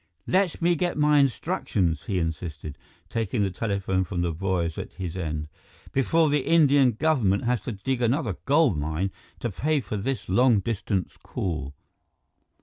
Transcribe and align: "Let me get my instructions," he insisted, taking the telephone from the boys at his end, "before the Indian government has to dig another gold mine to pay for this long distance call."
"Let 0.25 0.63
me 0.63 0.73
get 0.73 0.97
my 0.97 1.19
instructions," 1.19 2.05
he 2.05 2.17
insisted, 2.17 2.75
taking 3.07 3.43
the 3.43 3.51
telephone 3.51 4.03
from 4.03 4.21
the 4.21 4.31
boys 4.31 4.79
at 4.79 4.93
his 4.93 5.15
end, 5.15 5.47
"before 5.91 6.27
the 6.31 6.47
Indian 6.47 6.93
government 6.93 7.43
has 7.43 7.61
to 7.61 7.71
dig 7.73 8.01
another 8.01 8.33
gold 8.45 8.79
mine 8.79 9.11
to 9.41 9.51
pay 9.51 9.79
for 9.79 9.97
this 9.97 10.27
long 10.27 10.59
distance 10.59 11.17
call." 11.21 11.75